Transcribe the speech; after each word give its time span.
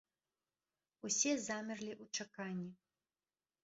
Усе 1.11 1.31
замерлі 1.43 1.93
ў 2.01 2.19
чаканні. 2.19 2.71